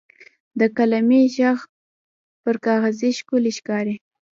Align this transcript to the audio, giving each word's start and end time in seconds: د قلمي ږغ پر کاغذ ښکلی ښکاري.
د 0.59 0.61
قلمي 0.77 1.21
ږغ 1.35 1.59
پر 2.43 2.55
کاغذ 2.65 2.99
ښکلی 3.19 3.51
ښکاري. 3.57 3.95